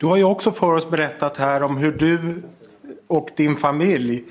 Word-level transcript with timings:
Du 0.00 0.06
har 0.06 0.16
ju 0.16 0.24
också 0.24 0.52
för 0.52 0.72
oss 0.72 0.90
berättat 0.90 1.36
här 1.36 1.62
om 1.62 1.76
hur 1.76 1.92
du 1.92 2.42
och 3.06 3.30
din 3.36 3.56
familj, 3.56 4.24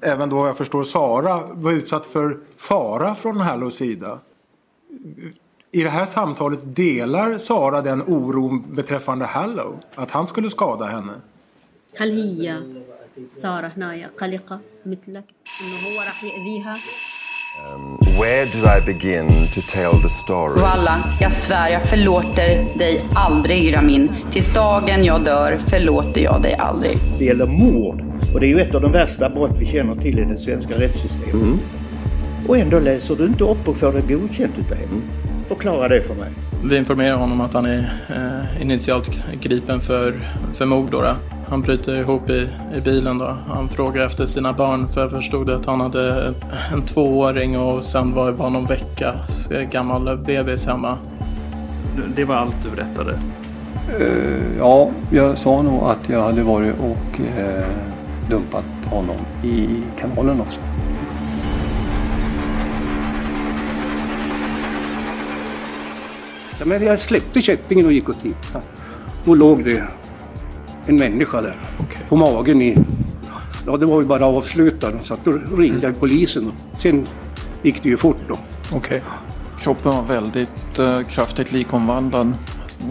även 0.00 0.28
då 0.28 0.46
jag 0.46 0.56
förstår 0.56 0.84
Sara, 0.84 1.46
var 1.46 1.72
utsatt 1.72 2.06
för 2.06 2.38
fara 2.56 3.14
från 3.14 3.40
Hallows 3.40 3.74
sida. 3.74 4.18
I 5.72 5.82
det 5.82 5.88
här 5.88 6.04
samtalet 6.04 6.60
delar 6.62 7.38
Sara 7.38 7.82
den 7.82 8.02
oron 8.02 8.74
beträffande 8.74 9.24
Hallow? 9.24 9.80
Att 9.94 10.10
han 10.10 10.26
skulle 10.26 10.50
skada 10.50 10.86
henne? 10.86 11.20
هل 11.96 12.10
هي 12.10 12.62
سارة 13.34 13.66
هنايا 13.66 14.10
قلقة 14.18 14.60
مثلك 14.86 15.24
إنه 15.60 15.76
هو 15.86 16.00
راح 16.00 16.24
يأذيها؟ 16.24 16.74
Where 18.19 18.45
do 18.45 18.67
I 18.67 18.93
begin 18.93 19.27
to 19.27 19.61
tell 19.61 20.01
the 20.01 20.09
story? 20.09 20.61
Walla, 20.61 20.97
jag 21.21 21.33
svär 21.33 21.69
jag 21.69 21.83
förlåter 21.83 22.77
dig 22.77 23.05
aldrig 23.15 23.75
Ramin. 23.75 24.15
Tills 24.31 24.53
dagen 24.53 25.03
jag 25.03 25.25
dör 25.25 25.57
förlåter 25.67 26.21
jag 26.21 26.41
dig 26.41 26.55
aldrig. 26.55 26.97
Det 27.19 27.25
gäller 27.25 27.45
mord 27.45 28.01
och 28.33 28.39
det 28.39 28.45
är 28.45 28.49
ju 28.49 28.59
ett 28.59 28.75
av 28.75 28.81
de 28.81 28.91
värsta 28.91 29.29
brott 29.29 29.57
vi 29.59 29.65
känner 29.65 29.95
till 29.95 30.19
i 30.19 30.25
det 30.25 30.37
svenska 30.37 30.79
rättssystemet. 30.79 31.59
Och 32.47 32.57
ändå 32.57 32.79
läser 32.79 33.15
du 33.15 33.25
inte 33.25 33.43
upp 33.43 33.67
och 33.67 33.77
får 33.77 33.93
det 33.93 34.13
godkänt 34.13 34.53
utav 34.57 34.77
henne. 34.77 35.01
Förklara 35.47 35.87
det 35.87 36.01
för 36.01 36.15
mig. 36.15 36.29
Vi 36.63 36.77
informerar 36.77 37.15
honom 37.15 37.41
att 37.41 37.53
han 37.53 37.65
är 37.65 37.89
eh, 38.09 38.61
initialt 38.61 39.11
gripen 39.41 39.81
för, 39.81 40.29
för 40.53 40.65
mord. 40.65 40.91
Då, 40.91 41.01
då. 41.01 41.11
Han 41.49 41.61
bryter 41.61 41.99
ihop 41.99 42.29
i, 42.29 42.49
i 42.75 42.81
bilen. 42.81 43.17
Då. 43.17 43.37
Han 43.47 43.69
frågar 43.69 44.05
efter 44.05 44.25
sina 44.25 44.53
barn 44.53 44.87
för 44.87 45.01
jag 45.01 45.11
förstod 45.11 45.49
att 45.49 45.65
han 45.65 45.81
hade 45.81 46.33
en 46.73 46.81
tvååring 46.81 47.59
och 47.59 47.85
sen 47.85 48.13
var 48.13 48.25
det 48.25 48.33
bara 48.33 48.49
någon 48.49 48.65
vecka 48.65 49.13
gammal 49.71 50.17
bebis 50.17 50.65
hemma. 50.65 50.97
Det 52.15 52.25
var 52.25 52.35
allt 52.35 52.55
du 52.63 52.69
berättade? 52.69 53.19
Eh, 53.99 54.57
ja, 54.57 54.89
jag 55.11 55.37
sa 55.37 55.61
nog 55.61 55.83
att 55.83 56.09
jag 56.09 56.21
hade 56.21 56.43
varit 56.43 56.75
och 56.79 57.21
eh, 57.37 57.65
dumpat 58.29 58.65
honom 58.85 59.15
i 59.43 59.67
kanalen 59.99 60.41
också. 60.41 60.59
Ja, 66.59 66.65
men 66.65 66.83
jag 66.83 66.99
släppte 66.99 67.41
kättingen 67.41 67.85
och 67.85 67.91
gick 67.91 68.09
och 68.09 68.21
tittade. 68.21 68.65
Då 69.25 69.35
låg 69.35 69.63
det 69.63 69.83
en 70.85 70.95
människa 70.95 71.41
där 71.41 71.59
på 72.09 72.15
magen 72.15 72.61
i... 72.61 72.77
Ja, 73.65 73.77
det 73.77 73.85
var 73.85 74.01
ju 74.01 74.07
bara 74.07 74.25
avslutat. 74.25 74.93
Så 75.05 75.13
att 75.13 75.25
då 75.25 75.31
ringde 75.31 75.87
jag 75.87 75.99
polisen 75.99 76.47
och 76.47 76.79
sen 76.79 77.07
gick 77.63 77.83
det 77.83 77.89
ju 77.89 77.97
fort 77.97 78.17
då. 78.27 78.37
Okej. 78.73 79.01
Kroppen 79.59 79.91
var 79.91 80.03
väldigt 80.03 80.79
eh, 80.79 81.01
kraftigt 81.01 81.51
likomvandlad. 81.51 82.33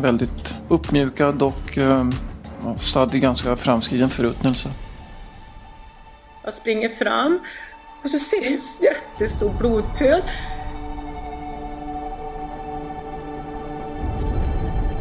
Väldigt 0.01 0.55
uppmjukad 0.69 1.43
och 1.43 1.79
eh, 1.79 2.09
stadd 2.77 3.15
i 3.15 3.19
ganska 3.19 3.57
framskriden 3.57 4.09
förruttnelse. 4.09 4.69
Jag 6.45 6.55
springer 6.55 6.89
fram 6.89 7.41
och 8.03 8.11
så 8.11 8.19
ser 8.19 8.37
jag 8.37 8.53
en 8.53 8.59
jättestor 8.81 9.55
blodpöl. 9.59 10.23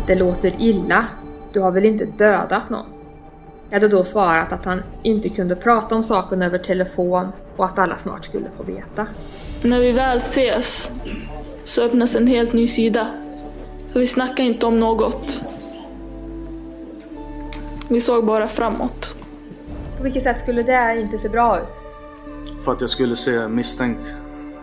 Det 0.07 0.15
låter 0.15 0.55
illa. 0.59 1.05
Du 1.53 1.59
har 1.59 1.71
väl 1.71 1.85
inte 1.85 2.05
dödat 2.05 2.69
någon? 2.69 2.85
Jag 3.69 3.79
hade 3.79 3.87
då 3.87 4.03
svarat 4.03 4.51
att 4.51 4.65
han 4.65 4.83
inte 5.03 5.29
kunde 5.29 5.55
prata 5.55 5.95
om 5.95 6.03
saken 6.03 6.41
över 6.41 6.57
telefon 6.57 7.27
och 7.55 7.65
att 7.65 7.79
alla 7.79 7.97
snart 7.97 8.25
skulle 8.25 8.49
få 8.57 8.63
veta. 8.63 9.07
När 9.63 9.79
vi 9.79 9.91
väl 9.91 10.17
ses 10.17 10.91
så 11.63 11.81
öppnas 11.81 12.15
en 12.15 12.27
helt 12.27 12.53
ny 12.53 12.67
sida. 12.67 13.07
Så 13.89 13.99
vi 13.99 14.07
snackar 14.07 14.43
inte 14.43 14.65
om 14.65 14.79
något. 14.79 15.45
Vi 17.89 17.99
såg 17.99 18.25
bara 18.25 18.47
framåt. 18.47 19.17
På 19.97 20.03
vilket 20.03 20.23
sätt 20.23 20.39
skulle 20.39 20.61
det 20.61 21.01
inte 21.01 21.17
se 21.17 21.29
bra 21.29 21.59
ut? 21.59 21.83
För 22.63 22.71
att 22.73 22.81
jag 22.81 22.89
skulle 22.89 23.15
se 23.15 23.47
misstänkt, 23.47 24.13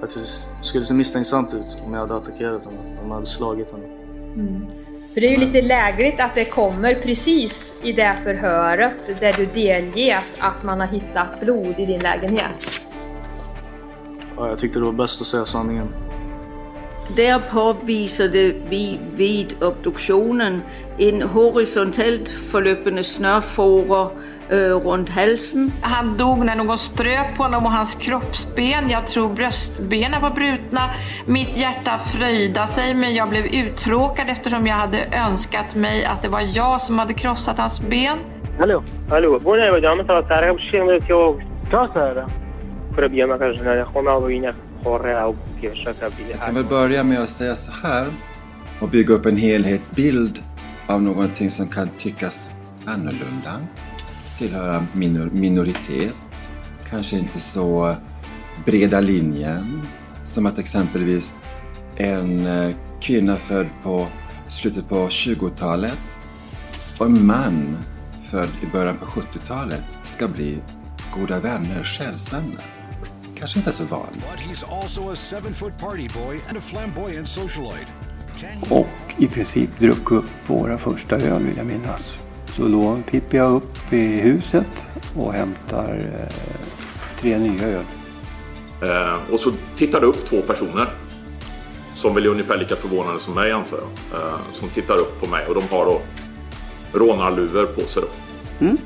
att 0.02 0.10
det 0.10 0.20
skulle 0.64 0.84
se 0.84 0.94
misstänksamt 0.94 1.54
ut 1.54 1.76
om 1.86 1.94
jag 1.94 2.00
hade 2.00 2.16
attackerat 2.16 2.64
honom, 2.64 2.80
om 3.02 3.08
jag 3.08 3.14
hade 3.14 3.26
slagit 3.26 3.70
honom. 3.70 3.86
Mm. 4.34 4.66
För 5.14 5.20
det 5.20 5.26
är 5.26 5.30
ju 5.30 5.46
lite 5.46 5.62
lägligt 5.62 6.20
att 6.20 6.34
det 6.34 6.44
kommer 6.44 6.94
precis 6.94 7.72
i 7.82 7.92
det 7.92 8.16
förhöret 8.24 9.20
där 9.20 9.32
du 9.32 9.46
delges 9.46 10.24
att 10.38 10.64
man 10.64 10.80
har 10.80 10.86
hittat 10.86 11.40
blod 11.40 11.74
i 11.78 11.86
din 11.86 12.00
lägenhet. 12.00 12.80
Ja, 14.36 14.48
jag 14.48 14.58
tyckte 14.58 14.78
det 14.78 14.84
var 14.84 14.92
bäst 14.92 15.20
att 15.20 15.26
säga 15.26 15.44
sanningen. 15.44 15.88
Där 17.16 17.38
påvisade 17.38 18.52
vi 18.68 18.98
vid 19.14 19.62
obduktionen 19.62 20.62
en 20.98 21.22
horisontellt 21.22 22.28
förlöpande 22.28 23.04
snörfåra 23.04 24.10
øh, 24.50 24.76
runt 24.76 25.08
halsen. 25.08 25.72
Han 25.82 26.16
dog 26.16 26.44
när 26.44 26.56
någon 26.56 26.78
ströp 26.78 27.36
på 27.36 27.42
honom 27.42 27.64
och 27.64 27.70
hans 27.72 27.94
kroppsben, 27.94 28.90
jag 28.90 29.06
tror 29.06 29.28
bröstbenen 29.28 30.22
var 30.22 30.30
brutna. 30.30 30.80
Mitt 31.26 31.56
hjärta 31.56 31.98
fröjda 31.98 32.66
sig 32.66 32.94
men 32.94 33.14
jag 33.14 33.28
blev 33.28 33.44
uttråkad 33.44 34.26
eftersom 34.28 34.66
jag 34.66 34.74
hade 34.74 34.98
önskat 35.28 35.74
mig 35.74 36.04
att 36.04 36.22
det 36.22 36.28
var 36.28 36.42
jag 36.54 36.80
som 36.80 36.98
hade 36.98 37.14
krossat 37.14 37.58
hans 37.58 37.80
ben. 37.80 38.18
Hallå? 38.58 38.82
Hallå, 39.08 39.38
borde 39.40 39.64
jag 39.64 39.70
vara 39.70 39.80
damen 39.80 40.06
för 40.06 40.14
att 40.14 40.28
det 40.28 40.34
här 40.34 40.42
är 40.42 40.50
Krossa 41.70 42.08
är 42.10 42.14
det. 42.14 42.26
För 42.94 43.02
att 43.02 43.10
bli 43.10 43.26
med 43.26 43.38
kanske 43.38 43.64
när 43.64 43.76
jag 43.76 43.86
kommer 43.86 44.10
av 44.10 44.22
och 44.22 44.30
vinner 44.30 44.54
korre 44.84 45.24
och 45.24 45.36
försöka 45.60 46.10
bli 46.10 46.30
Jag 46.30 46.40
kan 46.40 46.54
väl 46.54 46.64
börja 46.64 47.04
med 47.04 47.20
att 47.20 47.28
säga 47.30 47.56
så 47.56 47.72
här 47.82 48.06
och 48.80 48.88
bygga 48.88 49.14
upp 49.14 49.26
en 49.26 49.36
helhetsbild 49.36 50.42
av 50.86 51.02
någonting 51.02 51.50
som 51.50 51.68
kan 51.68 51.88
tyckas 51.98 52.50
annorlunda, 52.84 53.60
tillhöra 54.38 54.86
minor 54.92 55.30
minoritet, 55.32 56.50
kanske 56.90 57.18
inte 57.18 57.40
så 57.40 57.94
breda 58.64 59.00
linjen 59.00 59.82
som 60.24 60.46
att 60.46 60.58
exempelvis 60.58 61.36
en 61.96 62.46
eh, 62.46 62.74
kvinna 63.00 63.36
född 63.36 63.68
på 63.82 64.06
slutet 64.48 64.88
på 64.88 65.06
20-talet 65.06 66.00
och 66.98 67.06
en 67.06 67.26
man 67.26 67.76
född 68.30 68.50
i 68.62 68.66
början 68.66 68.96
på 68.96 69.06
70-talet 69.06 69.98
ska 70.02 70.28
bli 70.28 70.58
goda 71.14 71.40
vänner, 71.40 71.84
själsvänner. 71.84 72.79
Kanske 73.40 73.58
inte 73.58 73.72
så 73.72 73.84
vanligt. 73.84 74.24
Och 78.70 78.88
i 79.18 79.26
princip 79.26 79.78
druck 79.78 80.10
upp 80.10 80.24
våra 80.46 80.78
första 80.78 81.16
öl 81.16 81.42
vill 81.42 81.56
jag 81.56 81.66
minnas. 81.66 82.00
Så 82.56 82.68
då 82.68 83.02
pippar 83.10 83.38
jag 83.38 83.52
upp 83.52 83.92
i 83.92 84.06
huset 84.06 84.84
och 85.16 85.32
hämtar 85.32 85.98
eh, 85.98 86.34
tre 87.20 87.38
nya 87.38 87.66
öl. 87.68 87.84
Eh, 88.82 89.32
och 89.32 89.40
så 89.40 89.52
tittar 89.76 90.00
det 90.00 90.06
upp 90.06 90.26
två 90.26 90.42
personer. 90.42 90.88
Som 91.94 92.14
väl 92.14 92.24
är 92.24 92.30
ungefär 92.30 92.58
lika 92.58 92.76
förvånade 92.76 93.20
som 93.20 93.34
mig 93.34 93.52
antar 93.52 93.78
jag. 93.78 94.20
Eh, 94.20 94.38
som 94.52 94.68
tittar 94.68 94.98
upp 94.98 95.20
på 95.20 95.26
mig 95.26 95.46
och 95.46 95.54
de 95.54 95.62
har 95.70 95.84
då 95.84 96.00
rånarluvor 96.92 97.66
på 97.66 97.80
sig. 97.80 98.02
Då. 98.02 98.08
Mm. 98.64 98.76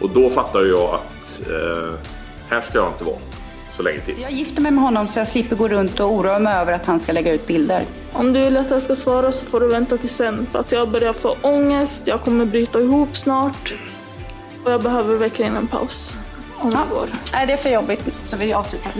Och 0.00 0.10
då 0.10 0.30
fattar 0.30 0.60
jag 0.60 0.94
att 0.94 1.42
eh, 1.46 1.94
här 2.48 2.60
ska 2.60 2.78
jag 2.78 2.88
inte 2.88 3.04
vara 3.04 3.31
länge 3.82 4.00
till. 4.00 4.20
Jag 4.20 4.30
gifter 4.30 4.62
mig 4.62 4.72
med 4.72 4.84
honom 4.84 5.08
så 5.08 5.20
jag 5.20 5.28
slipper 5.28 5.56
gå 5.56 5.68
runt 5.68 6.00
och 6.00 6.12
oroa 6.12 6.38
mig 6.38 6.54
över 6.54 6.72
att 6.72 6.86
han 6.86 7.00
ska 7.00 7.12
lägga 7.12 7.32
ut 7.32 7.46
bilder. 7.46 7.84
Om 8.12 8.32
du 8.32 8.40
vill 8.40 8.56
att 8.56 8.70
jag 8.70 8.82
ska 8.82 8.96
svara 8.96 9.32
så 9.32 9.46
får 9.46 9.60
du 9.60 9.68
vänta 9.68 9.96
till 9.96 10.10
sen. 10.10 10.46
För 10.52 10.58
att 10.58 10.72
jag 10.72 10.88
börjar 10.88 11.12
få 11.12 11.36
ångest, 11.42 12.02
jag 12.04 12.20
kommer 12.20 12.44
bryta 12.44 12.80
ihop 12.80 13.16
snart. 13.16 13.74
Och 14.64 14.72
jag 14.72 14.82
behöver 14.82 15.16
verkligen 15.16 15.52
in 15.52 15.58
en 15.58 15.66
paus. 15.66 16.14
Om 16.58 16.70
det 16.70 16.78
går. 16.90 17.08
Nej, 17.32 17.46
det 17.46 17.52
är 17.52 17.56
för 17.56 17.70
jobbigt 17.70 18.00
så 18.24 18.36
vi 18.36 18.52
avslutar. 18.52 18.92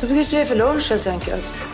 Så 0.00 0.06
vi 0.06 0.14
kanske 0.14 0.40
är 0.40 0.44
för 0.44 0.56
lunch 0.56 0.90
helt 0.90 1.06
enkelt. 1.06 1.73